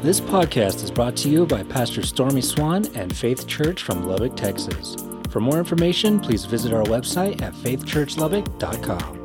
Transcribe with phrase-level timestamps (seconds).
[0.00, 4.36] This podcast is brought to you by Pastor Stormy Swan and Faith Church from Lubbock,
[4.36, 4.94] Texas.
[5.28, 9.24] For more information, please visit our website at faithchurchlubbock.com.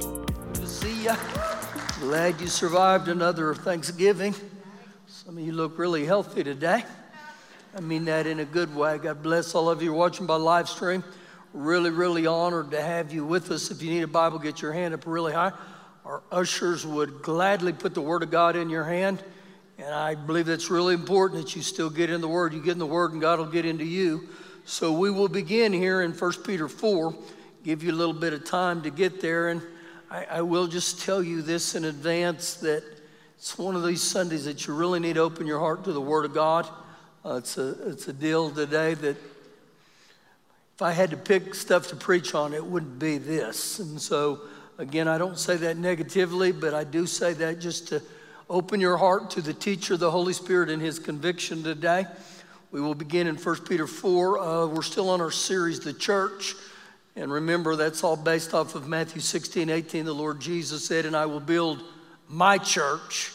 [0.54, 1.14] Good see you.
[2.00, 4.34] Glad you survived another Thanksgiving.
[5.06, 6.84] Some of you look really healthy today.
[7.78, 8.98] I mean that in a good way.
[8.98, 11.04] God bless all of you watching by live stream.
[11.54, 13.70] Really, really honored to have you with us.
[13.70, 15.52] If you need a Bible, get your hand up really high.
[16.04, 19.24] Our ushers would gladly put the Word of God in your hand.
[19.78, 22.54] And I believe that's really important that you still get in the Word.
[22.54, 24.30] You get in the Word, and God will get into you.
[24.66, 27.16] So we will begin here in 1 Peter 4,
[27.64, 29.50] give you a little bit of time to get there.
[29.50, 29.62] And
[30.10, 32.84] I, I will just tell you this in advance that
[33.38, 36.00] it's one of these Sundays that you really need to open your heart to the
[36.00, 36.70] Word of God.
[37.26, 39.18] Uh, it's, a, it's a deal today that
[40.76, 43.80] if I had to pick stuff to preach on, it wouldn't be this.
[43.80, 44.42] And so,
[44.78, 48.02] again, I don't say that negatively, but I do say that just to
[48.54, 52.06] open your heart to the teacher, the Holy Spirit, and his conviction today.
[52.70, 54.40] We will begin in 1 Peter 4.
[54.40, 56.54] Uh, we're still on our series, The Church.
[57.16, 60.06] And remember, that's all based off of Matthew 16, 18.
[60.06, 61.84] The Lord Jesus said, And I will build
[62.30, 63.32] my church,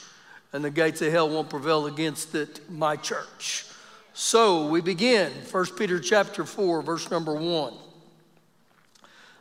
[0.53, 3.67] and the gates of hell won't prevail against it, my church.
[4.15, 7.75] So we begin, 1 Peter chapter 4, verse number 1.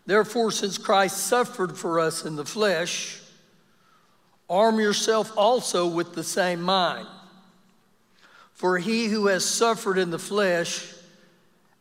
[0.08, 3.22] Therefore, since Christ suffered for us in the flesh,
[4.50, 7.08] arm yourself also with the same mind.
[8.54, 10.94] For he who has suffered in the flesh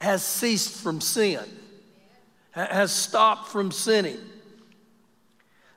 [0.01, 1.43] has ceased from sin,
[2.51, 4.19] has stopped from sinning,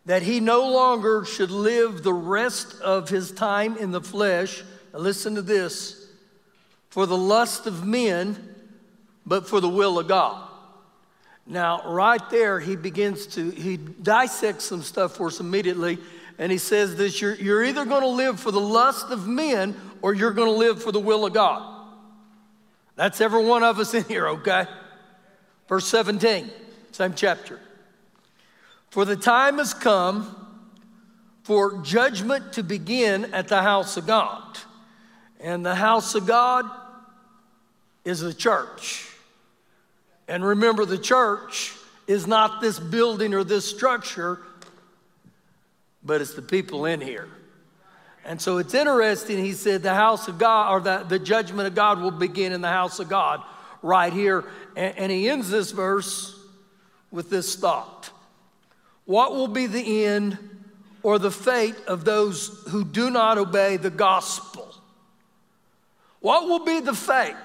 [0.06, 4.64] that he no longer should live the rest of his time in the flesh.
[4.92, 6.08] Now, listen to this
[6.90, 8.56] for the lust of men,
[9.26, 10.50] but for the will of God.
[11.46, 15.98] Now, right there, he begins to, he dissects some stuff for us immediately,
[16.40, 19.76] and he says this you're, you're either going to live for the lust of men
[20.02, 21.76] or you're going to live for the will of God.
[22.96, 24.66] That's every one of us in here, okay?
[25.68, 26.50] Verse 17,
[26.92, 27.60] same chapter.
[28.90, 30.36] For the time has come
[31.44, 34.58] for judgment to begin at the house of God.
[35.40, 36.66] And the house of God
[38.04, 39.08] is the church.
[40.28, 41.74] And remember, the church
[42.08, 44.40] is not this building or this structure,
[46.10, 47.30] but it's the people in here.
[48.26, 51.76] And so it's interesting, he said, the house of God, or the, the judgment of
[51.76, 53.44] God will begin in the house of God
[53.84, 54.44] right here.
[54.76, 56.36] And, and he ends this verse
[57.12, 58.10] with this thought
[59.06, 60.40] What will be the end
[61.04, 64.68] or the fate of those who do not obey the gospel?
[66.22, 67.36] What will be the fate?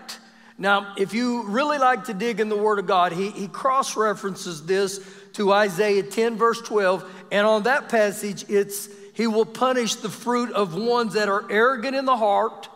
[0.56, 3.94] Now, if you really like to dig in the Word of God, he, he cross
[3.94, 7.08] references this to Isaiah 10, verse 12.
[7.30, 11.94] And on that passage, it's he will punish the fruit of ones that are arrogant
[11.94, 12.68] in the heart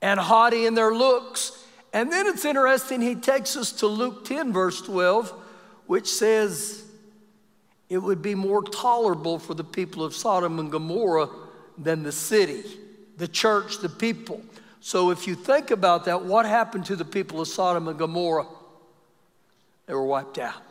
[0.00, 1.62] and haughty in their looks.
[1.92, 5.30] And then it's interesting, he takes us to Luke 10, verse 12,
[5.86, 6.84] which says
[7.88, 11.28] it would be more tolerable for the people of Sodom and Gomorrah
[11.76, 12.64] than the city,
[13.18, 14.42] the church, the people.
[14.80, 18.46] So if you think about that, what happened to the people of Sodom and Gomorrah?
[19.86, 20.62] They were wiped out.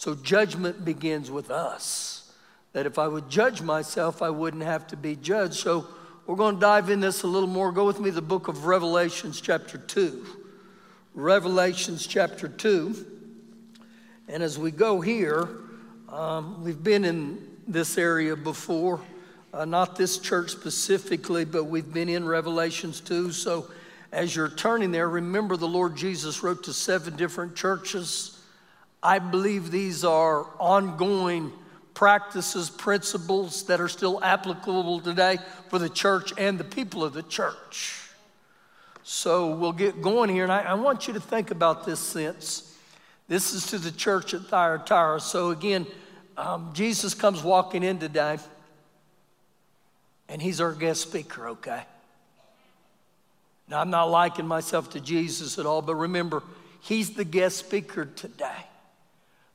[0.00, 2.32] So judgment begins with us
[2.72, 5.56] that if I would judge myself, I wouldn't have to be judged.
[5.56, 5.86] So
[6.26, 7.70] we're going to dive in this a little more.
[7.70, 10.24] Go with me to the book of Revelations, chapter 2.
[11.12, 13.04] Revelations, chapter 2.
[14.28, 15.46] And as we go here,
[16.08, 19.02] um, we've been in this area before,
[19.52, 23.32] uh, not this church specifically, but we've been in Revelations 2.
[23.32, 23.70] So
[24.12, 28.39] as you're turning there, remember the Lord Jesus wrote to seven different churches.
[29.02, 31.52] I believe these are ongoing
[31.94, 35.38] practices, principles that are still applicable today
[35.68, 37.96] for the church and the people of the church.
[39.02, 42.78] So we'll get going here, and I, I want you to think about this sense.
[43.28, 45.20] This is to the church at Thyatira.
[45.20, 45.86] So again,
[46.36, 48.38] um, Jesus comes walking in today,
[50.28, 51.82] and he's our guest speaker, okay?
[53.68, 56.42] Now, I'm not liking myself to Jesus at all, but remember,
[56.80, 58.64] he's the guest speaker today.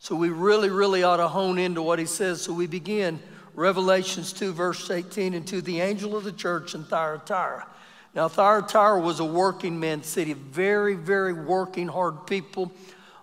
[0.06, 2.40] So we really, really ought to hone into what he says.
[2.40, 3.20] So we begin
[3.56, 7.66] Revelations 2, verse 18, and to the angel of the church in Thyatira.
[8.14, 12.72] Now, Thyatira was a working man's city, very, very working hard people.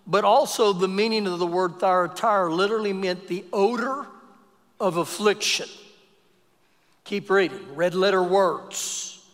[0.08, 4.05] But also, the meaning of the word Thyatira literally meant the odor
[4.81, 5.69] of affliction.
[7.05, 9.25] Keep reading, red letter words.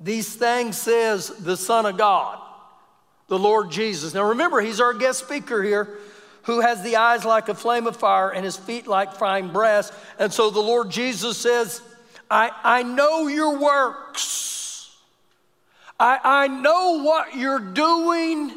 [0.00, 2.40] These things says the Son of God
[3.30, 4.12] the Lord Jesus.
[4.12, 5.88] Now remember, he's our guest speaker here
[6.42, 9.92] who has the eyes like a flame of fire and his feet like fine brass.
[10.18, 11.80] And so the Lord Jesus says,
[12.28, 14.96] I, I know your works.
[15.98, 18.50] I, I know what you're doing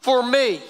[0.00, 0.62] for me.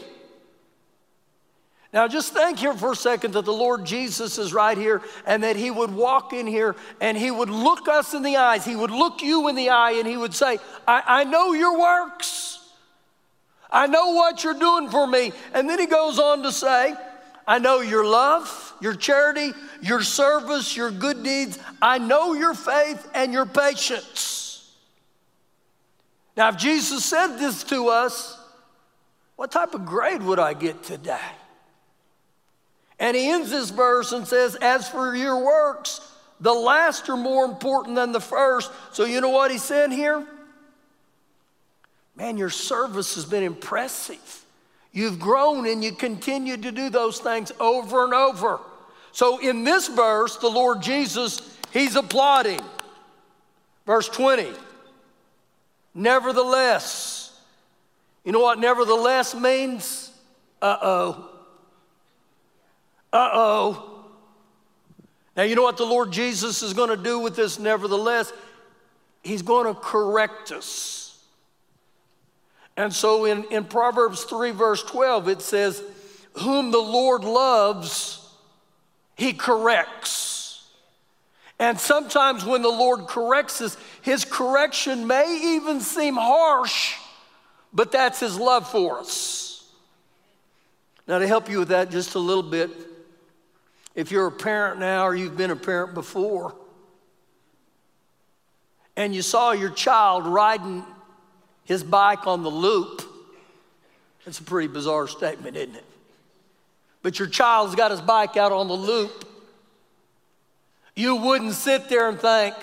[1.92, 5.44] Now, just think here for a second that the Lord Jesus is right here and
[5.44, 8.64] that He would walk in here and He would look us in the eyes.
[8.64, 10.58] He would look you in the eye and He would say,
[10.88, 12.57] I, I know your works.
[13.70, 15.32] I know what you're doing for me.
[15.52, 16.94] And then He goes on to say,
[17.46, 21.58] I know your love, your charity, your service, your good deeds.
[21.80, 24.74] I know your faith and your patience.
[26.36, 28.38] Now, if Jesus said this to us,
[29.36, 31.18] what type of grade would I get today?
[32.98, 36.00] And he ends this verse and says, As for your works,
[36.40, 38.70] the last are more important than the first.
[38.92, 40.26] So, you know what he's saying here?
[42.18, 44.44] Man, your service has been impressive.
[44.92, 48.58] You've grown and you continue to do those things over and over.
[49.12, 52.60] So, in this verse, the Lord Jesus, he's applauding.
[53.86, 54.48] Verse 20.
[55.94, 57.40] Nevertheless,
[58.24, 60.10] you know what nevertheless means?
[60.60, 61.30] Uh oh.
[63.12, 64.04] Uh oh.
[65.36, 68.32] Now, you know what the Lord Jesus is going to do with this, nevertheless?
[69.22, 71.07] He's going to correct us.
[72.78, 75.82] And so in, in Proverbs 3, verse 12, it says,
[76.34, 78.24] Whom the Lord loves,
[79.16, 80.64] he corrects.
[81.58, 86.94] And sometimes when the Lord corrects us, his correction may even seem harsh,
[87.72, 89.68] but that's his love for us.
[91.08, 92.70] Now, to help you with that just a little bit,
[93.96, 96.54] if you're a parent now or you've been a parent before,
[98.96, 100.84] and you saw your child riding
[101.68, 103.02] his bike on the loop,
[104.24, 105.84] that's a pretty bizarre statement, isn't it?
[107.02, 109.28] But your child's got his bike out on the loop.
[110.96, 112.54] You wouldn't sit there and think,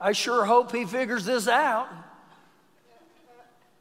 [0.00, 1.88] I sure hope he figures this out.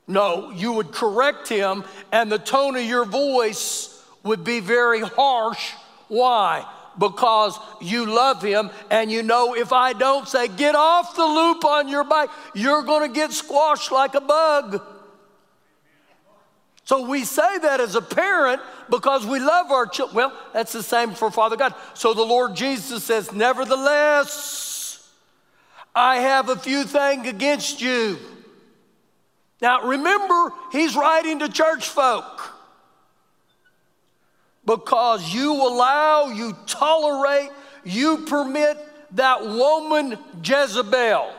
[0.06, 5.72] No, you would correct him, and the tone of your voice would be very harsh
[6.12, 6.66] why?
[7.02, 11.66] Because you love him and you know if I don't say, get off the loop
[11.66, 14.80] on your bike, you're going to get squashed like a bug.
[16.84, 20.16] So we say that as a parent because we love our children.
[20.16, 21.74] Well, that's the same for Father God.
[21.96, 25.10] So the Lord Jesus says, Nevertheless,
[25.96, 28.20] I have a few things against you.
[29.60, 32.41] Now remember, he's writing to church folk
[34.66, 37.50] because you allow, you tolerate,
[37.84, 38.78] you permit
[39.16, 41.34] that woman Jezebel.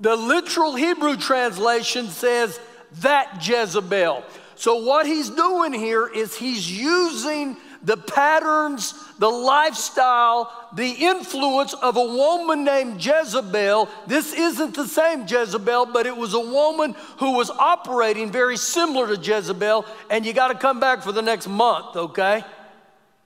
[0.00, 2.60] The literal Hebrew translation says
[3.00, 4.24] that Jezebel.
[4.54, 11.96] So, what he's doing here is he's using the patterns, the lifestyle, the influence of
[11.96, 13.88] a woman named Jezebel.
[14.06, 19.14] This isn't the same Jezebel, but it was a woman who was operating very similar
[19.14, 19.84] to Jezebel.
[20.10, 22.44] And you got to come back for the next month, okay?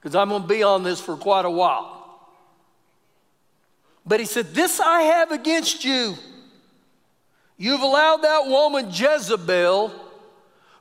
[0.00, 1.98] Because I'm going to be on this for quite a while.
[4.04, 6.14] But he said, This I have against you.
[7.56, 9.92] You've allowed that woman Jezebel,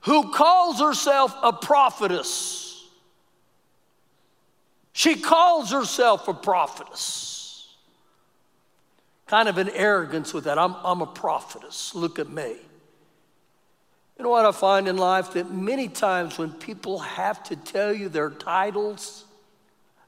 [0.01, 2.70] who calls herself a prophetess
[4.93, 7.75] she calls herself a prophetess.
[9.27, 10.59] Kind of an arrogance with that.
[10.59, 11.95] I'm, I'm a prophetess.
[11.95, 12.55] Look at me.
[14.17, 15.33] You know what I find in life?
[15.33, 19.25] That many times when people have to tell you their titles,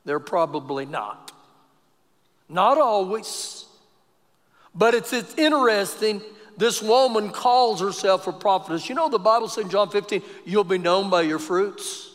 [0.06, 1.32] they're probably not.
[2.50, 3.66] Not always.
[4.76, 6.22] But it's, it's interesting.
[6.58, 8.90] This woman calls herself a prophetess.
[8.90, 12.13] You know, the Bible says in John 15, you'll be known by your fruits.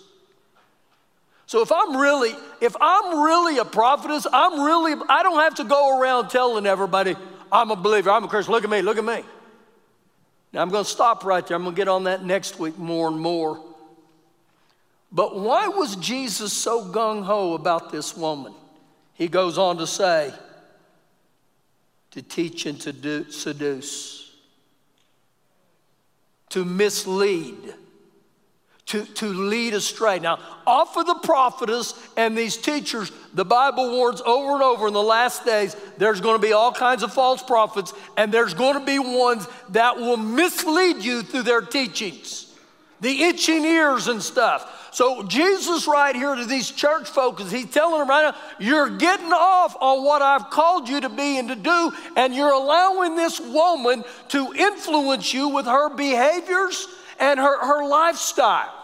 [1.48, 5.64] So if I'm really, if I'm really a prophetess, I'm really, I don't have to
[5.64, 7.16] go around telling everybody
[7.50, 8.52] I'm a believer, I'm a Christian.
[8.52, 9.24] Look at me, look at me.
[10.52, 11.56] Now I'm going to stop right there.
[11.56, 13.64] I'm going to get on that next week more and more.
[15.10, 18.52] But why was Jesus so gung ho about this woman?
[19.14, 20.34] He goes on to say,
[22.10, 24.36] to teach and to do, seduce,
[26.50, 27.72] to mislead
[28.88, 30.18] to, to lead astray.
[30.18, 34.94] Now, off of the prophetess and these teachers, the Bible warns over and over in
[34.94, 38.78] the last days there's going to be all kinds of false prophets, and there's going
[38.78, 42.54] to be ones that will mislead you through their teachings,
[43.00, 44.90] the itching ears and stuff.
[44.90, 49.32] So, Jesus, right here to these church folks, he's telling them right now, you're getting
[49.32, 53.38] off on what I've called you to be and to do, and you're allowing this
[53.38, 56.88] woman to influence you with her behaviors
[57.20, 58.77] and her, her lifestyle.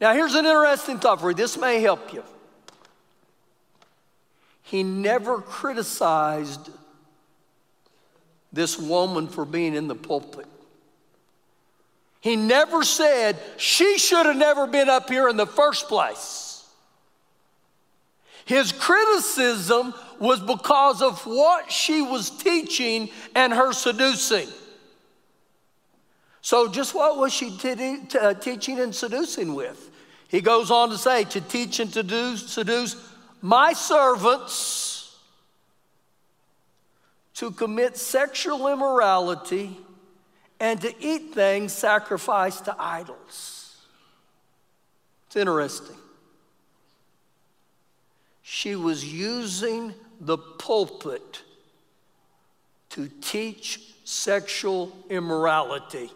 [0.00, 1.36] Now, here's an interesting thought for you.
[1.36, 2.24] This may help you.
[4.62, 6.70] he never criticized
[8.52, 10.46] this woman for being in the pulpit.
[12.20, 16.64] He never said she should have never been up here in the first place.
[18.44, 24.48] His criticism was because of what she was teaching and her seducing.
[26.42, 27.74] So, just what was she t-
[28.08, 29.89] t- teaching and seducing with?
[30.30, 32.94] He goes on to say, to teach and to do, seduce
[33.42, 35.18] my servants
[37.34, 39.76] to commit sexual immorality
[40.60, 43.76] and to eat things sacrificed to idols.
[45.26, 45.96] It's interesting.
[48.42, 51.42] She was using the pulpit
[52.90, 56.12] to teach sexual immorality.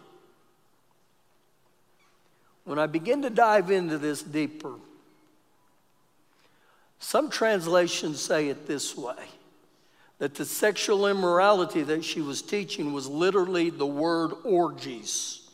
[2.65, 4.73] When I begin to dive into this deeper,
[6.99, 9.15] some translations say it this way
[10.17, 15.47] that the sexual immorality that she was teaching was literally the word orgies.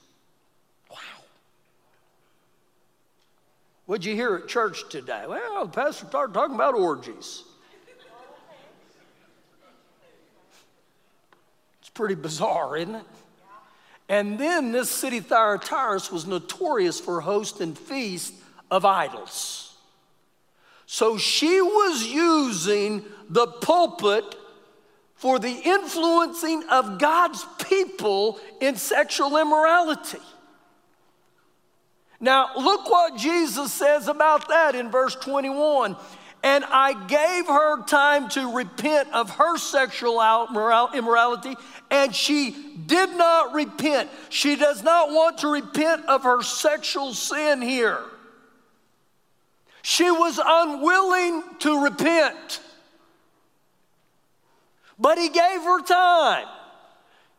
[0.89, 0.97] Wow.
[3.87, 5.25] What'd you hear at church today?
[5.27, 7.43] Well, the pastor started talking about orgies.
[11.81, 13.05] It's pretty bizarre, isn't it?
[14.11, 18.37] And then this city Thyatira was notorious for hosting feasts
[18.69, 19.73] of idols.
[20.85, 24.35] So she was using the pulpit
[25.15, 30.19] for the influencing of God's people in sexual immorality.
[32.19, 35.95] Now, look what Jesus says about that in verse 21.
[36.43, 40.19] And I gave her time to repent of her sexual
[40.93, 41.55] immorality,
[41.91, 42.55] and she
[42.87, 44.09] did not repent.
[44.29, 48.01] She does not want to repent of her sexual sin here.
[49.83, 52.61] She was unwilling to repent,
[54.97, 56.47] but he gave her time.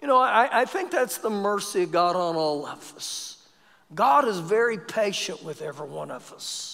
[0.00, 3.46] You know, I, I think that's the mercy of God on all of us.
[3.94, 6.71] God is very patient with every one of us.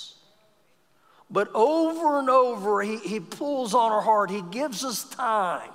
[1.31, 5.71] But over and over, he, he pulls on our heart, He gives us time.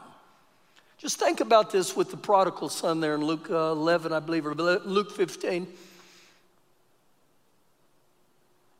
[0.98, 4.48] Just think about this with the prodigal son there in Luke uh, 11, I believe,
[4.48, 5.67] or Luke 15.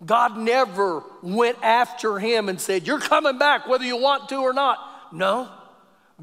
[0.06, 4.53] God never went after him and said, You're coming back whether you want to or
[4.53, 4.80] not.
[5.12, 5.50] No.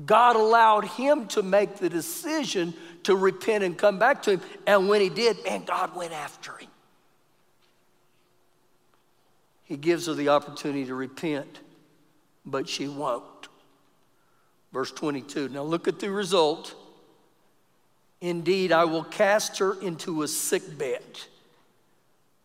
[0.06, 4.40] God allowed him to make the decision to repent and come back to him.
[4.66, 6.69] And when he did, man, God went after him.
[9.70, 11.60] He gives her the opportunity to repent,
[12.44, 13.46] but she won't.
[14.72, 15.48] Verse 22.
[15.48, 16.74] Now look at the result.
[18.20, 21.04] Indeed, I will cast her into a sick bed.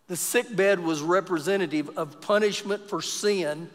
[0.07, 3.71] The sick bed was representative of punishment for sin,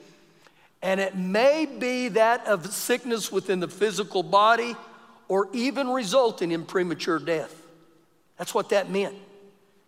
[0.81, 4.77] and it may be that of sickness within the physical body
[5.27, 7.61] or even resulting in premature death.
[8.39, 9.17] That's what that meant.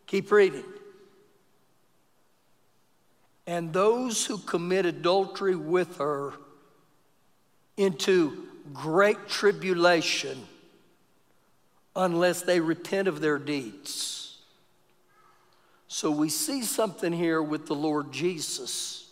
[0.09, 0.65] Keep reading.
[3.47, 6.35] And those who commit adultery with her
[7.77, 10.47] into great tribulation
[11.97, 14.39] unless they repent of their deeds.
[15.89, 19.11] So we see something here with the Lord Jesus.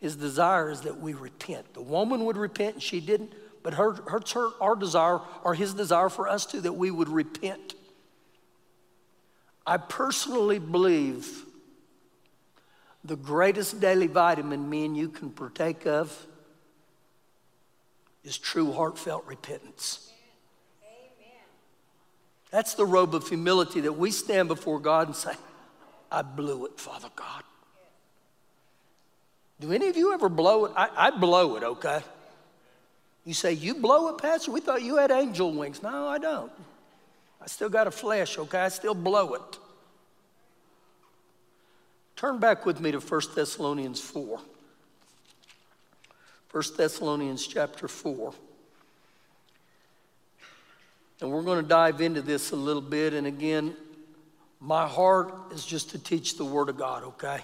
[0.00, 1.74] His desire is that we repent.
[1.74, 5.72] The woman would repent and she didn't, but her, her, her, our desire, or his
[5.72, 7.74] desire for us too, that we would repent.
[9.66, 11.44] I personally believe
[13.08, 16.26] the greatest daily vitamin me and you can partake of
[18.22, 20.12] is true heartfelt repentance.
[22.50, 25.32] That's the robe of humility that we stand before God and say,
[26.12, 27.42] I blew it, Father God.
[29.60, 30.72] Do any of you ever blow it?
[30.76, 32.00] I, I blow it, okay?
[33.24, 34.50] You say, You blow it, Pastor?
[34.52, 35.82] We thought you had angel wings.
[35.82, 36.52] No, I don't.
[37.40, 38.60] I still got a flesh, okay?
[38.60, 39.58] I still blow it.
[42.18, 44.40] Turn back with me to 1 Thessalonians 4.
[46.50, 48.34] 1 Thessalonians chapter 4.
[51.20, 53.14] And we're going to dive into this a little bit.
[53.14, 53.76] And again,
[54.58, 57.38] my heart is just to teach the Word of God, okay?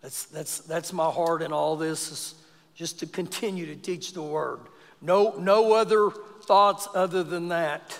[0.00, 2.34] That's, that's, that's my heart in all this, is
[2.76, 4.60] just to continue to teach the Word.
[5.02, 6.10] No, no other
[6.42, 7.98] thoughts other than that.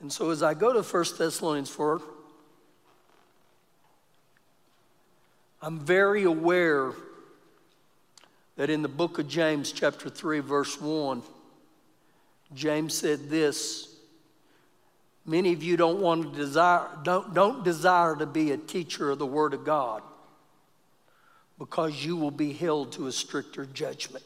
[0.00, 2.00] And so as I go to 1 Thessalonians 4,
[5.60, 6.92] I'm very aware
[8.56, 11.22] that in the book of James, chapter 3, verse 1,
[12.54, 13.96] James said this
[15.26, 19.18] Many of you don't want to desire, don't, don't desire to be a teacher of
[19.18, 20.02] the Word of God,
[21.58, 24.24] because you will be held to a stricter judgment.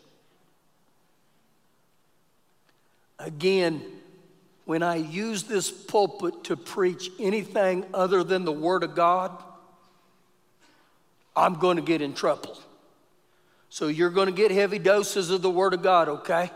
[3.18, 3.82] Again,
[4.64, 9.42] when I use this pulpit to preach anything other than the Word of God,
[11.34, 12.58] I'm going to get in trouble.
[13.68, 16.50] So you're going to get heavy doses of the Word of God, okay?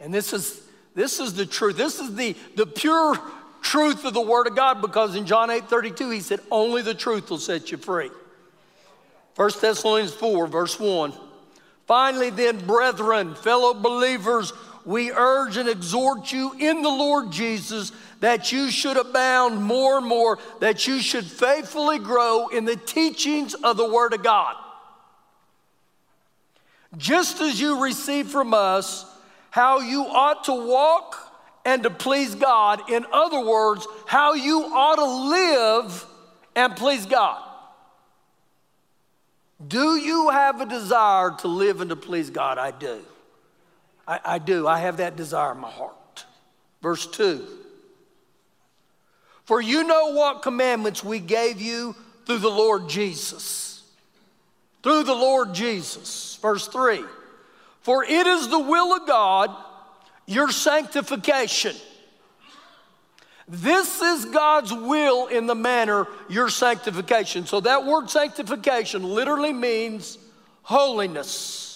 [0.00, 0.62] And this is
[0.98, 1.76] this is the truth.
[1.76, 3.16] This is the, the pure
[3.62, 6.92] truth of the Word of God because in John 8 32, he said, Only the
[6.92, 8.10] truth will set you free.
[9.36, 11.12] 1 Thessalonians 4, verse 1.
[11.86, 14.52] Finally, then, brethren, fellow believers,
[14.84, 20.06] we urge and exhort you in the Lord Jesus that you should abound more and
[20.06, 24.56] more, that you should faithfully grow in the teachings of the Word of God.
[26.96, 29.04] Just as you receive from us
[29.50, 31.16] how you ought to walk
[31.64, 32.90] and to please God.
[32.90, 36.06] In other words, how you ought to live
[36.56, 37.42] and please God.
[39.66, 42.58] Do you have a desire to live and to please God?
[42.58, 43.00] I do.
[44.06, 44.66] I, I do.
[44.66, 46.24] I have that desire in my heart.
[46.80, 47.46] Verse 2
[49.48, 53.82] For you know what commandments we gave you through the Lord Jesus.
[54.82, 56.38] Through the Lord Jesus.
[56.42, 57.02] Verse 3
[57.80, 59.50] For it is the will of God,
[60.26, 61.74] your sanctification.
[63.48, 67.46] This is God's will in the manner your sanctification.
[67.46, 70.18] So that word sanctification literally means
[70.60, 71.67] holiness.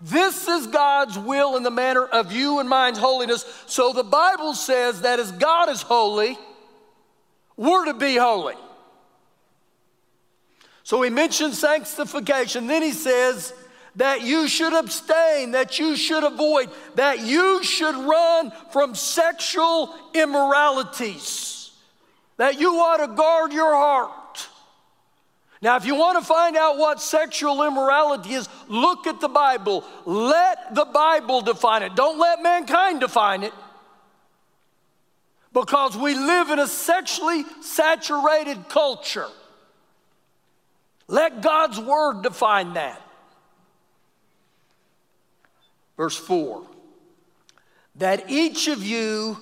[0.00, 3.44] This is God's will in the manner of you and mine's holiness.
[3.66, 6.38] So the Bible says that as God is holy,
[7.56, 8.54] we're to be holy.
[10.82, 12.66] So he mentions sanctification.
[12.66, 13.52] Then he says
[13.96, 21.72] that you should abstain, that you should avoid, that you should run from sexual immoralities,
[22.38, 24.12] that you ought to guard your heart.
[25.62, 29.84] Now, if you want to find out what sexual immorality is, look at the Bible.
[30.06, 31.94] Let the Bible define it.
[31.94, 33.52] Don't let mankind define it.
[35.52, 39.26] Because we live in a sexually saturated culture.
[41.08, 43.02] Let God's Word define that.
[45.96, 46.66] Verse 4
[47.96, 49.36] that each of you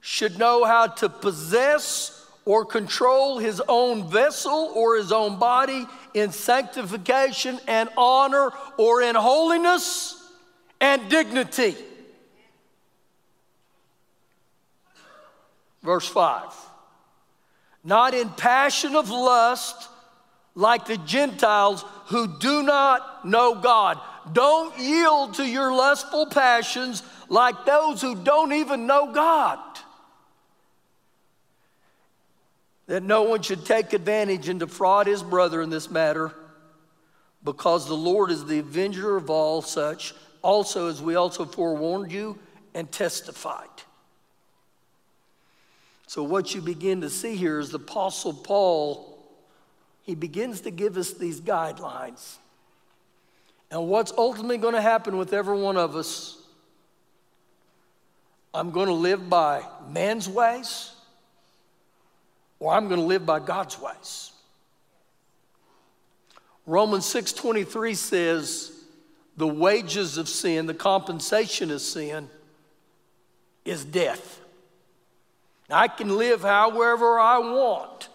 [0.00, 2.19] should know how to possess
[2.50, 9.14] or control his own vessel or his own body in sanctification and honor or in
[9.14, 10.20] holiness
[10.80, 11.76] and dignity.
[15.84, 16.52] Verse 5
[17.84, 19.88] Not in passion of lust
[20.56, 24.00] like the Gentiles who do not know God.
[24.32, 29.69] Don't yield to your lustful passions like those who don't even know God.
[32.90, 36.34] That no one should take advantage and defraud his brother in this matter,
[37.44, 42.36] because the Lord is the avenger of all such, also as we also forewarned you
[42.74, 43.68] and testified.
[46.08, 49.24] So, what you begin to see here is the Apostle Paul,
[50.02, 52.38] he begins to give us these guidelines.
[53.70, 56.42] And what's ultimately going to happen with every one of us?
[58.52, 60.90] I'm going to live by man's ways
[62.60, 64.32] or I'm going to live by God's ways.
[66.66, 68.72] Romans 6:23 says
[69.36, 72.28] the wages of sin, the compensation of sin
[73.64, 74.40] is death.
[75.68, 78.08] Now, I can live however I want,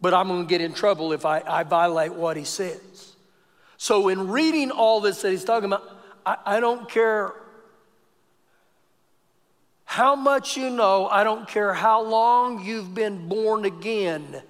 [0.00, 3.16] but I'm going to get in trouble if I, I violate what he says.
[3.76, 5.82] So, in reading all this that he's talking about,
[6.24, 7.34] I, I don't care
[9.94, 14.42] how much you know, I don't care how long you've been born again.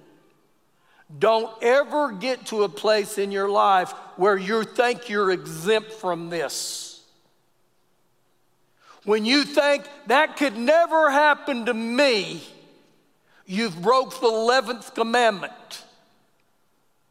[1.19, 6.31] Don't ever get to a place in your life where you think you're exempt from
[6.31, 7.03] this.
[9.03, 12.41] When you think that could never happen to me,
[13.45, 15.83] you've broke the 11th commandment.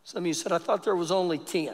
[0.03, 1.73] Some of you said, I thought there was only 10.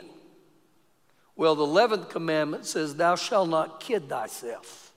[1.37, 4.90] Well, the 11th commandment says, Thou shalt not kid thyself.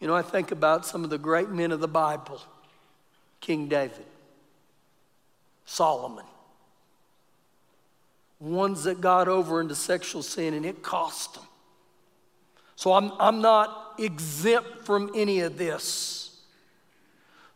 [0.00, 2.40] You know, I think about some of the great men of the Bible
[3.40, 4.04] King David,
[5.64, 6.24] Solomon,
[8.40, 11.44] ones that got over into sexual sin and it cost them.
[12.76, 16.28] So I'm, I'm not exempt from any of this.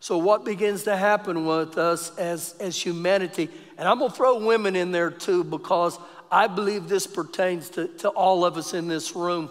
[0.00, 4.74] So, what begins to happen with us as, as humanity, and I'm to throw women
[4.74, 5.96] in there too because
[6.28, 9.48] I believe this pertains to, to all of us in this room.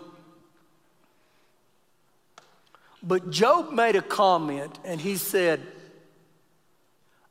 [3.03, 5.61] But Job made a comment and he said,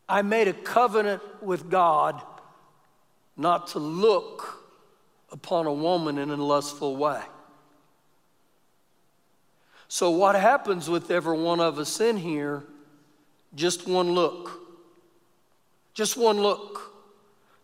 [0.08, 2.20] I made a covenant with God
[3.36, 4.64] not to look
[5.30, 7.22] upon a woman in a lustful way.
[9.86, 12.64] So, what happens with every one of us in here?
[13.54, 14.60] Just one look.
[15.94, 16.92] Just one look.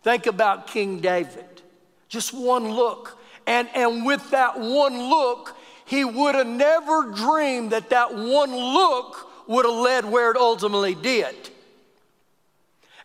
[0.03, 1.62] Think about King David.
[2.09, 3.19] Just one look.
[3.47, 9.49] And, and with that one look, he would have never dreamed that that one look
[9.49, 11.35] would have led where it ultimately did.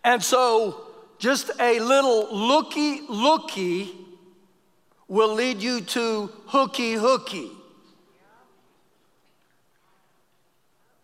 [0.04, 0.82] And so,
[1.20, 3.96] just a little looky looky
[5.08, 7.52] will lead you to hooky hooky.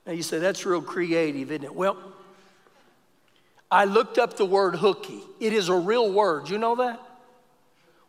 [0.08, 1.76] Now you say, that's real creative, isn't it?
[1.76, 1.98] Well,
[3.70, 5.20] I looked up the word hooky.
[5.40, 6.50] It is a real word.
[6.50, 7.02] You know that?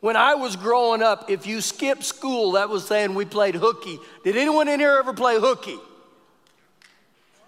[0.00, 3.98] When I was growing up, if you skipped school, that was saying we played hooky.
[4.22, 5.78] Did anyone in here ever play hooky?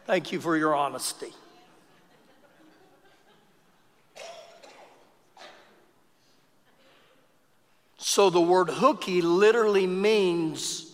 [0.06, 1.32] Thank you for your honesty.
[7.98, 10.92] So the word hooky literally means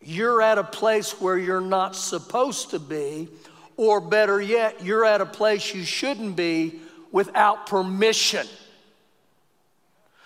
[0.00, 3.28] you're at a place where you're not supposed to be,
[3.76, 6.80] or better yet, you're at a place you shouldn't be
[7.12, 8.46] without permission.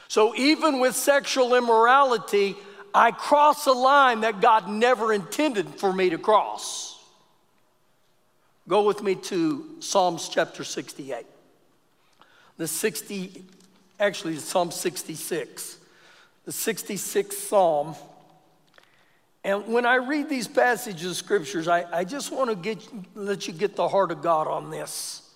[0.09, 2.57] So even with sexual immorality,
[2.95, 6.99] I cross a line that God never intended for me to cross.
[8.67, 11.25] Go with me to Psalms chapter 68.
[12.57, 13.45] The 60,
[14.01, 15.79] actually, Psalm 66
[16.49, 17.95] the 66th Psalm.
[19.45, 22.83] And when I read these passages of scriptures, I, I just want to get,
[23.15, 25.28] let you get the heart of God on this.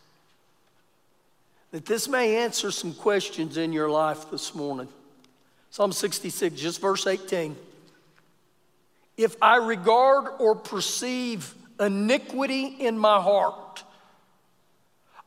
[1.73, 4.89] That this may answer some questions in your life this morning.
[5.71, 7.57] Psalm 66, just verse 18.
[9.17, 13.83] If I regard or perceive iniquity in my heart,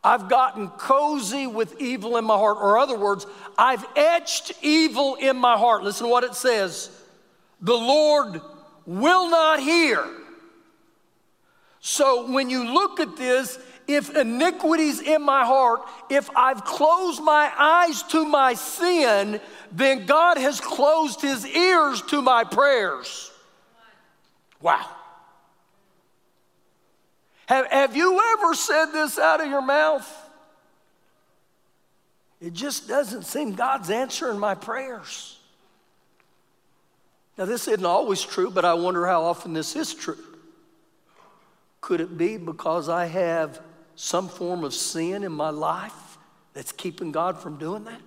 [0.03, 2.57] I've gotten cozy with evil in my heart.
[2.61, 3.25] Or, other words,
[3.57, 5.83] I've etched evil in my heart.
[5.83, 6.91] Listen to what it says
[7.59, 8.39] The Lord
[8.85, 10.05] will not hear.
[11.79, 17.51] So, when you look at this, if iniquity's in my heart, if I've closed my
[17.57, 19.39] eyes to my sin,
[19.71, 23.31] then God has closed his ears to my prayers.
[24.61, 24.85] Wow.
[27.47, 30.11] Have, have you ever said this out of your mouth?
[32.41, 35.39] It just doesn't seem God's answering my prayers.
[37.37, 40.17] Now, this isn't always true, but I wonder how often this is true.
[41.81, 43.61] Could it be because I have
[43.95, 46.17] some form of sin in my life
[46.53, 48.01] that's keeping God from doing that?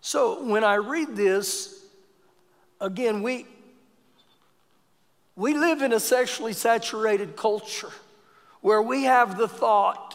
[0.00, 1.82] So, when I read this,
[2.80, 3.46] again, we,
[5.36, 7.90] we live in a sexually saturated culture
[8.60, 10.14] where we have the thought,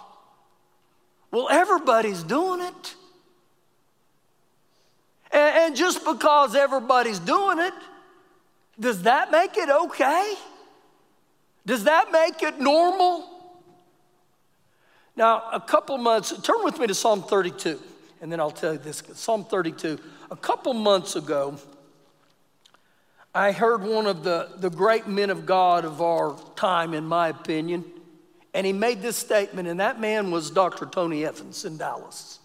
[1.31, 2.95] well, everybody's doing it.
[5.31, 7.73] And, and just because everybody's doing it,
[8.79, 10.35] does that make it okay?
[11.65, 13.38] Does that make it normal?
[15.15, 17.79] Now, a couple months, turn with me to Psalm 32,
[18.21, 19.03] and then I'll tell you this.
[19.13, 19.99] Psalm 32.
[20.31, 21.57] A couple months ago,
[23.33, 27.29] I heard one of the, the great men of God of our time, in my
[27.29, 27.85] opinion,
[28.53, 30.85] and he made this statement, and that man was Dr.
[30.85, 32.39] Tony Evans in Dallas.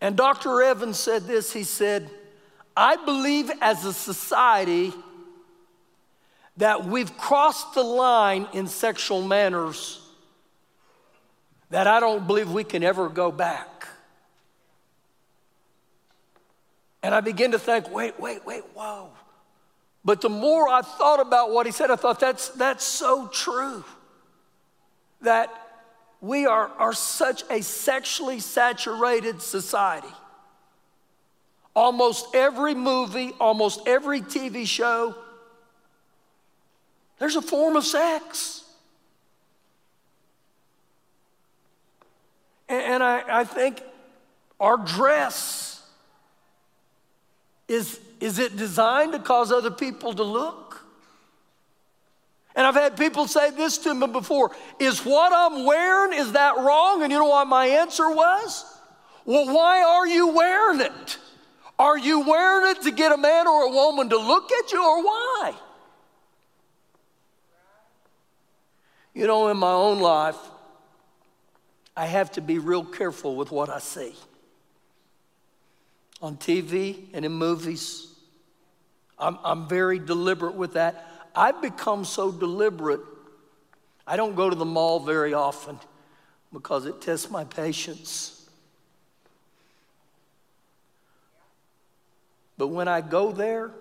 [0.00, 0.62] And Dr.
[0.62, 2.08] Evans said this he said,
[2.76, 4.92] I believe as a society
[6.58, 10.07] that we've crossed the line in sexual manners
[11.70, 13.88] that I don't believe we can ever go back.
[17.02, 19.10] And I begin to think, wait, wait, wait, whoa.
[20.04, 23.84] But the more I thought about what he said, I thought that's, that's so true.
[25.20, 25.52] That
[26.20, 30.08] we are, are such a sexually saturated society.
[31.74, 35.14] Almost every movie, almost every TV show,
[37.18, 38.64] there's a form of sex.
[42.68, 43.82] And, I, I think
[44.60, 45.82] our dress,
[47.66, 50.84] is, is it designed to cause other people to look?
[52.54, 56.56] And I've had people say this to me before Is what I'm wearing, is that
[56.56, 57.02] wrong?
[57.02, 58.64] And you know what my answer was?
[59.24, 61.18] Well, why are you wearing it?
[61.78, 64.82] Are you wearing it to get a man or a woman to look at you,
[64.82, 65.54] or why?
[69.14, 70.36] You know, in my own life,
[71.98, 74.14] I have to be real careful with what I see
[76.22, 78.06] on TV and in movies.
[79.18, 81.04] I'm, I'm very deliberate with that.
[81.34, 83.00] I've become so deliberate,
[84.06, 85.76] I don't go to the mall very often
[86.52, 88.48] because it tests my patience.
[92.56, 93.72] But when I go there,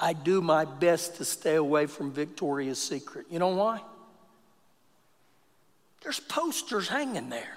[0.00, 3.26] I do my best to stay away from Victoria's Secret.
[3.30, 3.82] You know why?
[6.04, 7.56] There's posters hanging there.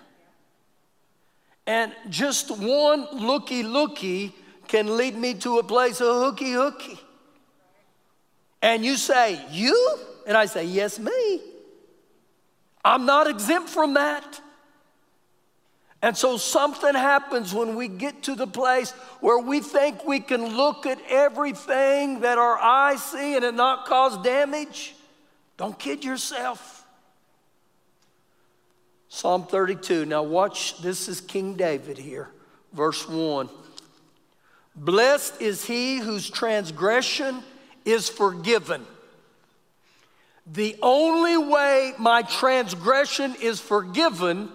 [1.68, 4.34] And just one looky looky
[4.70, 6.98] can lead me to a place of hooky hooky.
[8.62, 9.98] And you say, You?
[10.26, 11.42] And I say, Yes, me.
[12.86, 14.42] I'm not exempt from that.
[16.02, 20.56] And so something happens when we get to the place where we think we can
[20.56, 24.96] look at everything that our eyes see and it not cause damage.
[25.58, 26.77] Don't kid yourself.
[29.18, 30.06] Psalm 32.
[30.06, 32.30] Now, watch, this is King David here,
[32.72, 33.50] verse 1.
[34.76, 37.42] Blessed is he whose transgression
[37.84, 38.86] is forgiven.
[40.46, 44.50] The only way my transgression is forgiven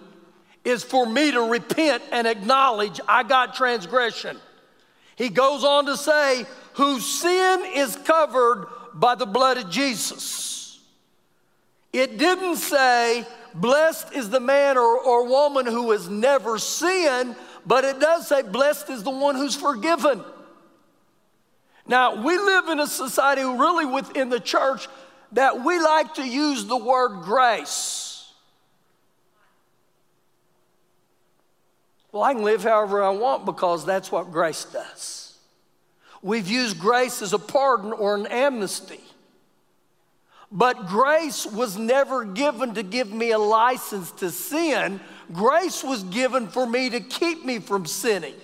[0.63, 4.37] is for me to repent and acknowledge I got transgression.
[5.17, 6.45] He goes on to say,
[6.75, 10.52] whose sin is covered by the blood of Jesus.
[11.93, 17.85] It didn't say, blessed is the man or, or woman who has never sinned, but
[17.85, 20.23] it does say, blessed is the one who's forgiven.
[21.85, 24.87] Now, we live in a society really within the church
[25.33, 28.31] that we like to use the word grace.
[32.11, 35.37] Well, I can live however I want because that's what grace does.
[36.21, 39.01] We've used grace as a pardon or an amnesty.
[40.55, 44.99] But grace was never given to give me a license to sin.
[45.33, 48.35] Grace was given for me to keep me from sinning.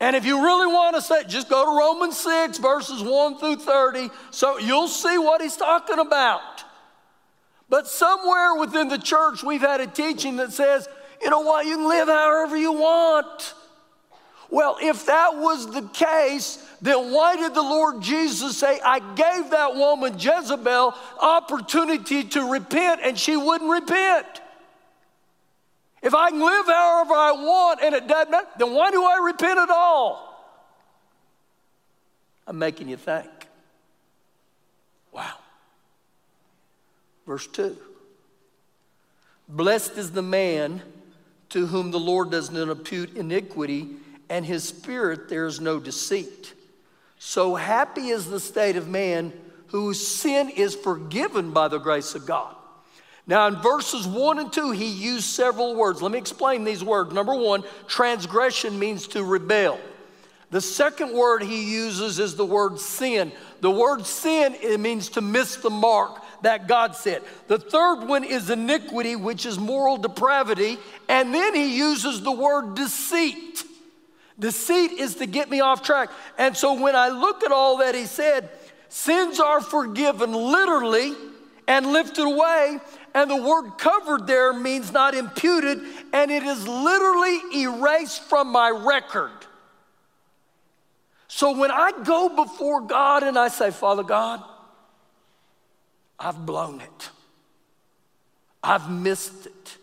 [0.00, 3.56] And if you really want to say, just go to Romans 6, verses 1 through
[3.56, 6.64] 30, so you'll see what he's talking about.
[7.68, 10.88] But somewhere within the church, we've had a teaching that says,
[11.22, 13.54] you know what, you can live however you want.
[14.50, 19.50] Well, if that was the case, then why did the Lord Jesus say, I gave
[19.50, 24.26] that woman Jezebel opportunity to repent and she wouldn't repent?
[26.02, 29.18] If I can live however I want and it doesn't matter, then why do I
[29.24, 30.26] repent at all?
[32.46, 33.28] I'm making you think.
[35.12, 35.34] Wow.
[37.26, 37.76] Verse 2
[39.48, 40.82] Blessed is the man
[41.48, 43.96] to whom the Lord does not impute iniquity,
[44.28, 46.54] and his spirit there is no deceit.
[47.18, 49.32] So happy is the state of man
[49.68, 52.54] whose sin is forgiven by the grace of God.
[53.26, 56.00] Now, in verses one and two, he used several words.
[56.00, 57.12] Let me explain these words.
[57.12, 59.80] Number one, transgression means to rebel.
[60.50, 63.32] The second word he uses is the word sin.
[63.60, 67.22] The word sin, it means to miss the mark that God said.
[67.48, 70.78] The third one is iniquity, which is moral depravity.
[71.08, 73.64] And then he uses the word deceit.
[74.38, 76.10] Deceit is to get me off track.
[76.36, 78.50] And so when I look at all that he said,
[78.88, 81.14] sins are forgiven literally
[81.66, 82.78] and lifted away.
[83.14, 85.80] And the word covered there means not imputed,
[86.12, 89.32] and it is literally erased from my record.
[91.28, 94.42] So when I go before God and I say, Father God,
[96.18, 97.10] I've blown it,
[98.62, 99.76] I've missed it,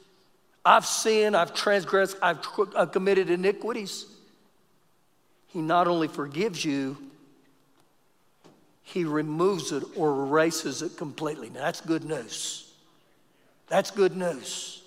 [0.63, 4.05] I've sinned, I've transgressed, I've, I've uh, committed iniquities.
[5.53, 6.97] He not only forgives you,
[8.81, 11.51] he removes it or erases it completely.
[11.51, 12.73] Now, that's good news.
[13.67, 14.81] That's good news.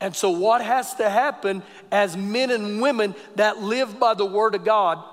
[0.00, 4.54] And so, what has to happen as men and women that live by the Word
[4.54, 5.04] of God?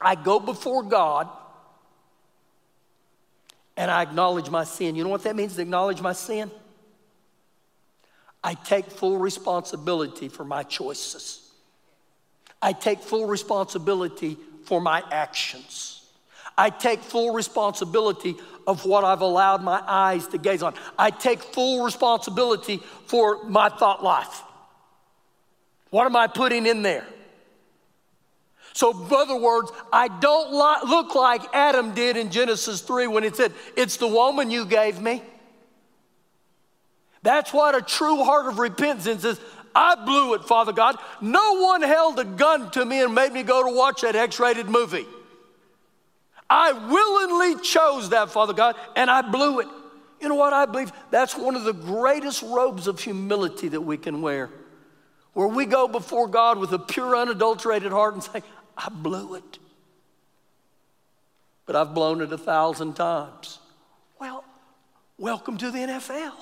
[0.00, 1.28] I go before God
[3.76, 4.96] and I acknowledge my sin.
[4.96, 6.50] You know what that means to acknowledge my sin?
[8.42, 11.43] I take full responsibility for my choices.
[12.64, 16.00] I take full responsibility for my actions.
[16.56, 20.72] I take full responsibility of what I've allowed my eyes to gaze on.
[20.98, 24.42] I take full responsibility for my thought life.
[25.90, 27.06] What am I putting in there?
[28.72, 30.50] So, in other words, I don't
[30.88, 34.98] look like Adam did in Genesis 3 when it said, It's the woman you gave
[35.02, 35.22] me.
[37.22, 39.38] That's what a true heart of repentance is.
[39.74, 40.96] I blew it, Father God.
[41.20, 44.38] No one held a gun to me and made me go to watch that X
[44.38, 45.06] rated movie.
[46.48, 49.68] I willingly chose that, Father God, and I blew it.
[50.20, 50.92] You know what I believe?
[51.10, 54.50] That's one of the greatest robes of humility that we can wear,
[55.32, 58.42] where we go before God with a pure, unadulterated heart and say,
[58.76, 59.58] I blew it.
[61.66, 63.58] But I've blown it a thousand times.
[64.20, 64.44] Well,
[65.16, 66.32] Welcome to the NFL.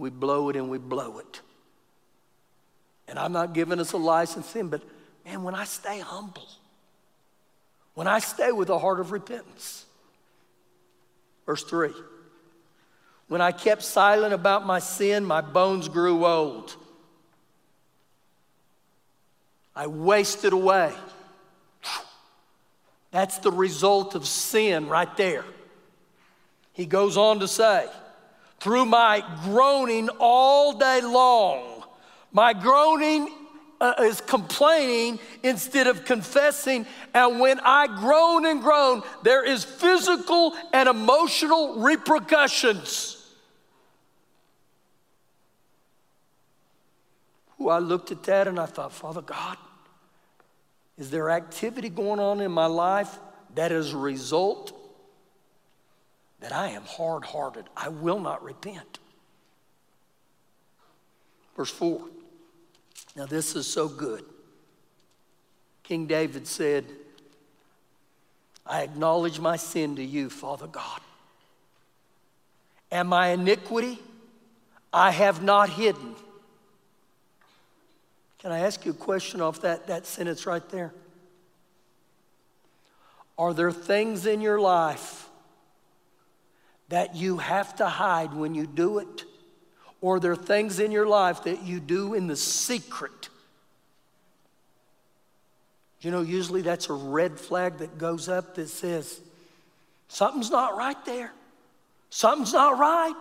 [0.00, 1.40] We blow it and we blow it.
[3.06, 4.82] And I'm not giving us a license in, but
[5.24, 6.48] man, when I stay humble,
[7.94, 9.84] when I stay with a heart of repentance,
[11.46, 11.90] verse 3
[13.30, 16.74] when I kept silent about my sin, my bones grew old.
[19.76, 20.92] I wasted away.
[23.12, 25.44] That's the result of sin right there.
[26.72, 27.86] He goes on to say,
[28.60, 31.84] through my groaning all day long,
[32.32, 33.28] my groaning
[33.80, 36.86] uh, is complaining instead of confessing.
[37.14, 43.16] And when I groan and groan, there is physical and emotional repercussions.
[47.60, 49.56] Ooh, I looked at that and I thought, Father God,
[50.96, 53.18] is there activity going on in my life
[53.54, 54.72] that is a result
[56.40, 57.66] that I am hard hearted?
[57.76, 58.98] I will not repent.
[61.56, 62.00] Verse 4.
[63.16, 64.24] Now, this is so good.
[65.82, 66.84] King David said,
[68.66, 71.00] I acknowledge my sin to you, Father God.
[72.90, 73.98] And my iniquity
[74.92, 76.14] I have not hidden.
[78.38, 80.92] Can I ask you a question off that, that sentence right there?
[83.38, 85.19] Are there things in your life
[86.90, 89.24] that you have to hide when you do it?
[90.00, 93.28] Or there are things in your life that you do in the secret?
[96.00, 99.20] You know, usually that's a red flag that goes up that says,
[100.08, 101.32] something's not right there.
[102.08, 103.14] Something's not right.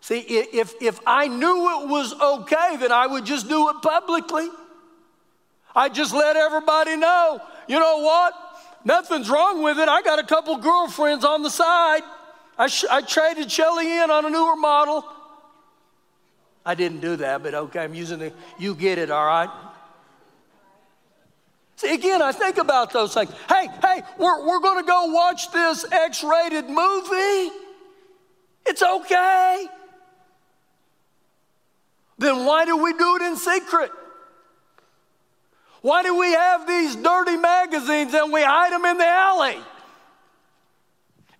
[0.00, 4.48] See, if, if I knew it was okay, then I would just do it publicly.
[5.74, 8.34] I'd just let everybody know, you know what?
[8.84, 9.88] Nothing's wrong with it.
[9.88, 12.02] I got a couple girlfriends on the side.
[12.58, 15.04] I, sh- I traded Shelly in on a newer model.
[16.64, 19.50] I didn't do that, but okay, I'm using the, you get it, all right?
[21.76, 23.30] See, again, I think about those things.
[23.48, 27.52] Hey, hey, we're, we're going to go watch this X rated movie.
[28.66, 29.68] It's okay
[32.18, 33.90] then why do we do it in secret?
[35.82, 39.58] Why do we have these dirty magazines and we hide them in the alley?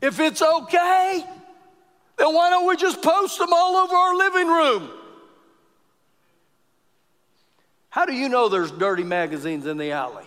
[0.00, 1.24] If it's okay,
[2.16, 4.90] then why don't we just post them all over our living room?
[7.88, 10.26] How do you know there's dirty magazines in the alley?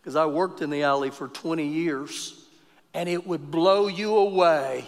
[0.00, 2.44] Because I worked in the alley for 20 years,
[2.92, 4.84] and it would blow you away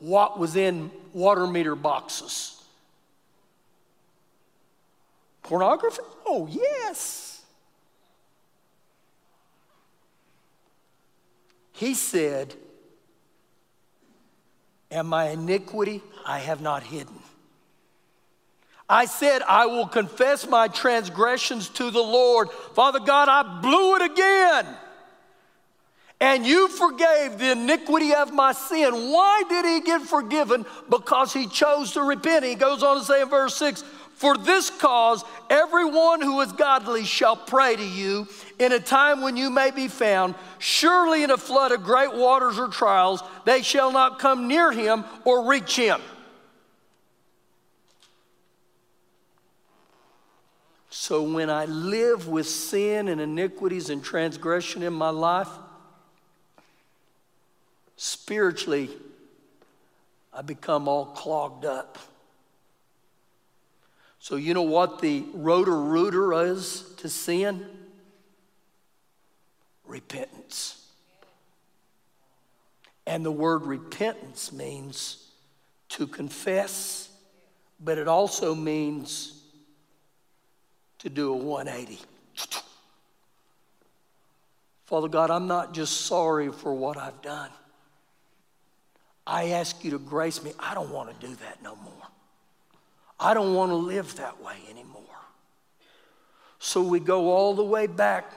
[0.00, 2.62] what was in water meter boxes.
[5.42, 6.02] Pornography?
[6.26, 7.29] Oh, yes.
[11.80, 12.52] He said,
[14.90, 17.18] And my iniquity I have not hidden.
[18.86, 22.50] I said, I will confess my transgressions to the Lord.
[22.74, 24.66] Father God, I blew it again.
[26.20, 28.92] And you forgave the iniquity of my sin.
[29.10, 30.66] Why did he get forgiven?
[30.90, 32.44] Because he chose to repent.
[32.44, 33.82] He goes on to say in verse 6
[34.20, 38.28] for this cause, everyone who is godly shall pray to you
[38.58, 40.34] in a time when you may be found.
[40.58, 45.06] Surely in a flood of great waters or trials, they shall not come near him
[45.24, 46.02] or reach him.
[50.90, 55.48] So when I live with sin and iniquities and transgression in my life,
[57.96, 58.90] spiritually,
[60.30, 61.96] I become all clogged up.
[64.22, 67.66] So, you know what the Roto-Rooter is to sin?
[69.86, 70.86] Repentance.
[73.06, 75.26] And the word repentance means
[75.88, 77.08] to confess,
[77.80, 79.42] but it also means
[80.98, 81.98] to do a 180.
[84.84, 87.50] Father God, I'm not just sorry for what I've done.
[89.26, 90.52] I ask you to grace me.
[90.58, 92.09] I don't want to do that no more.
[93.20, 95.02] I don't want to live that way anymore.
[96.58, 98.32] So we go all the way back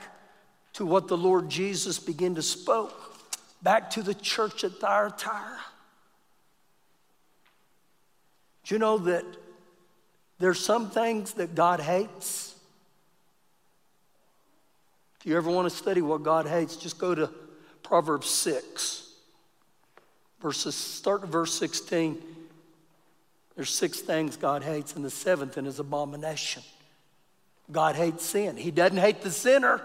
[0.74, 3.16] to what the Lord Jesus began to spoke,
[3.62, 5.58] back to the church at Thyatira.
[8.64, 9.24] Do you know that
[10.38, 12.54] there's some things that God hates?
[15.20, 17.30] If you ever want to study what God hates, just go to
[17.82, 19.12] Proverbs 6.
[20.40, 22.22] Verses, start at verse 16.
[23.56, 26.62] There's six things God hates, and the seventh is abomination.
[27.70, 28.56] God hates sin.
[28.56, 29.80] He doesn't hate the sinner.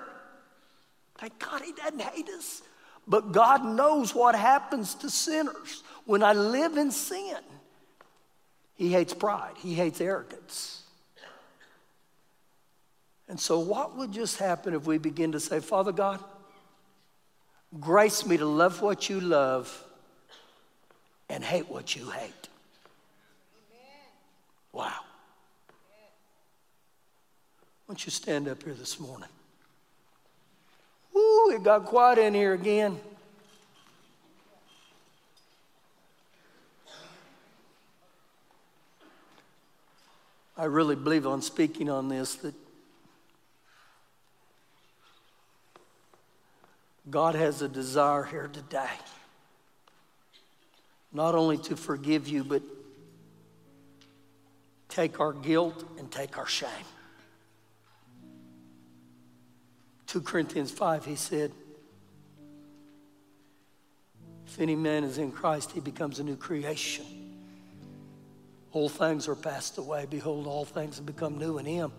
[1.18, 2.62] Thank God he doesn't hate us.
[3.08, 7.38] But God knows what happens to sinners when I live in sin.
[8.76, 10.84] He hates pride, He hates arrogance.
[13.28, 16.20] And so, what would just happen if we begin to say, Father God,
[17.80, 19.86] grace me to love what you love
[21.30, 22.49] and hate what you hate?
[24.72, 24.92] Wow.
[27.86, 29.30] Why don't you stand up here this morning?
[31.14, 33.00] Woo, it got quiet in here again.
[40.56, 42.54] I really believe on speaking on this that
[47.10, 48.90] God has a desire here today.
[51.12, 52.62] Not only to forgive you, but
[54.90, 56.70] take our guilt and take our shame.
[60.08, 61.52] 2 Corinthians 5, he said,
[64.48, 67.06] If any man is in Christ, he becomes a new creation.
[68.72, 70.08] All things are passed away.
[70.10, 71.92] Behold, all things have become new in him.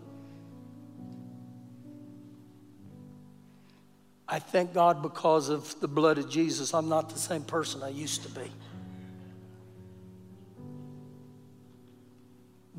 [4.28, 7.88] I thank God because of the blood of Jesus, I'm not the same person I
[7.88, 8.50] used to be.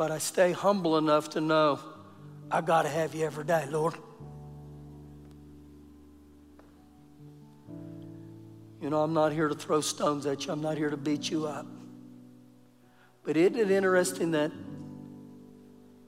[0.01, 1.79] But I stay humble enough to know
[2.49, 3.93] I got to have you every day, Lord.
[8.81, 11.29] You know, I'm not here to throw stones at you, I'm not here to beat
[11.29, 11.67] you up.
[13.23, 14.51] But isn't it interesting that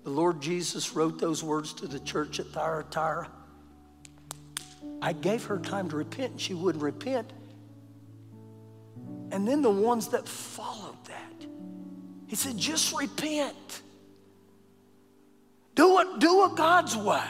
[0.04, 3.30] the Lord Jesus wrote those words to the church at Thyatira?
[5.04, 7.32] I gave her time to repent and she wouldn't repent.
[9.32, 11.03] And then the ones that followed
[12.34, 13.82] he said, just repent.
[15.76, 17.22] Do it, do it God's way.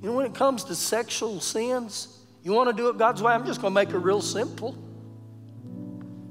[0.00, 3.34] You know, when it comes to sexual sins, you want to do it God's way?
[3.34, 4.74] I'm just going to make it real simple.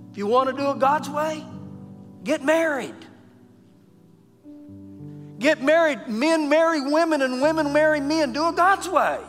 [0.09, 1.45] If you want to do it God's way,
[2.23, 2.95] get married.
[5.37, 6.07] Get married.
[6.07, 8.33] Men marry women and women marry men.
[8.33, 9.19] Do it God's way.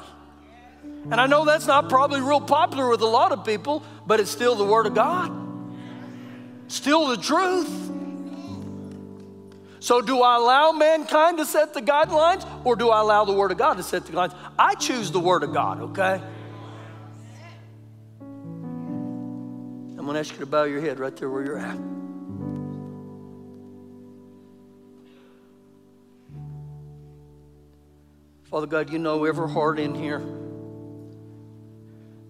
[0.83, 4.31] And I know that's not probably real popular with a lot of people, but it's
[4.31, 5.42] still the Word of God.
[6.73, 7.69] Still the truth.
[9.79, 13.51] So, do I allow mankind to set the guidelines or do I allow the Word
[13.53, 14.35] of God to set the guidelines?
[14.59, 16.19] I choose the Word of God, okay?
[18.23, 21.77] I'm going to ask you to bow your head right there where you're at.
[28.45, 30.21] Father God, you know every heart in here.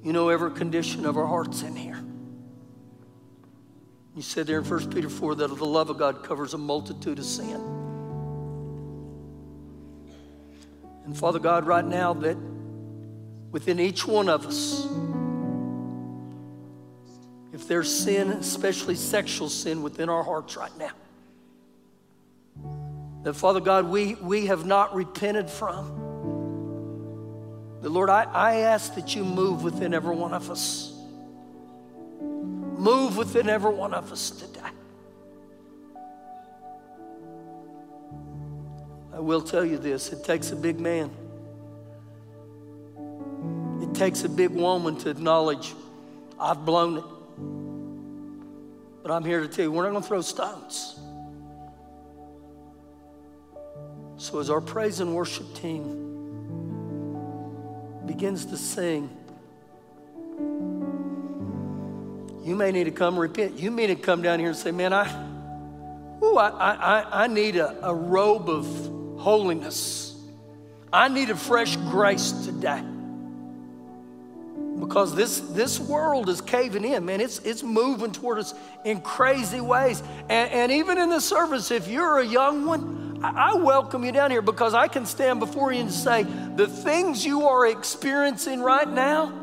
[0.02, 2.01] You know every condition of our hearts in here.
[4.14, 7.18] You said there in 1 Peter 4 that the love of God covers a multitude
[7.18, 7.60] of sin.
[11.04, 12.36] And Father God, right now, that
[13.50, 14.86] within each one of us,
[17.52, 20.92] if there's sin, especially sexual sin, within our hearts right now,
[23.22, 26.00] that Father God, we, we have not repented from.
[27.80, 30.91] The Lord, I, I ask that you move within every one of us.
[32.82, 34.58] Move within every one of us today.
[39.14, 41.08] I will tell you this it takes a big man,
[43.80, 45.74] it takes a big woman to acknowledge,
[46.40, 47.04] I've blown it.
[49.04, 50.98] But I'm here to tell you, we're not going to throw stones.
[54.16, 56.00] So, as our praise and worship team
[58.06, 59.08] begins to sing,
[62.42, 63.58] you may need to come repent.
[63.58, 65.06] You may need to come down here and say, Man, I,
[66.22, 68.66] ooh, I, I, I need a, a robe of
[69.18, 70.14] holiness.
[70.92, 72.82] I need a fresh grace today
[74.78, 77.20] because this, this world is caving in, man.
[77.20, 78.52] It's, it's moving toward us
[78.84, 80.02] in crazy ways.
[80.28, 84.12] And, and even in the service, if you're a young one, I, I welcome you
[84.12, 86.24] down here because I can stand before you and say,
[86.56, 89.41] the things you are experiencing right now,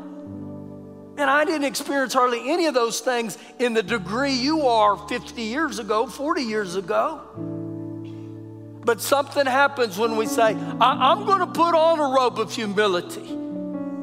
[1.20, 5.42] and I didn't experience hardly any of those things in the degree you are 50
[5.42, 7.20] years ago, 40 years ago.
[8.84, 12.54] But something happens when we say, I, am going to put on a robe of
[12.54, 13.36] humility.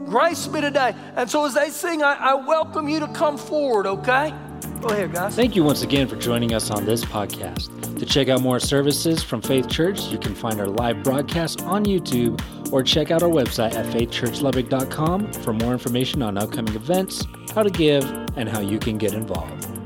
[0.06, 0.96] Grace me today.
[1.16, 4.34] And so as they sing, I, I welcome you to come forward, okay?
[4.82, 5.36] Go ahead, guys.
[5.36, 8.00] Thank you once again for joining us on this podcast.
[8.00, 11.86] To check out more services from Faith Church, you can find our live broadcast on
[11.86, 12.42] YouTube
[12.72, 17.70] or check out our website at faithchurchlubbock.com for more information on upcoming events, how to
[17.70, 18.04] give,
[18.36, 19.77] and how you can get involved.